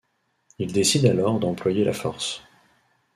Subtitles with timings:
[0.57, 2.41] Il décide alors d’employer la force.